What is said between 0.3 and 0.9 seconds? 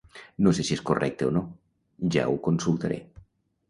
No sé si és